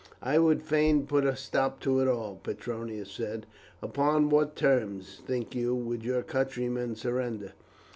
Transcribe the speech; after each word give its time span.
"I 0.23 0.39
would 0.39 0.63
fain 0.63 1.05
put 1.05 1.25
a 1.27 1.35
stop 1.35 1.79
to 1.81 1.99
it 1.99 2.07
all," 2.07 2.37
Petronius 2.41 3.11
said. 3.11 3.45
"Upon 3.83 4.29
what 4.29 4.55
terms, 4.55 5.21
think 5.27 5.53
you, 5.53 5.75
would 5.75 6.03
your 6.03 6.23
countrymen 6.23 6.95
surrender?" 6.95 7.53